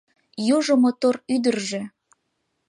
Южо 0.55 0.73
мотор 0.83 1.15
ӱдыржӧ 1.33 1.81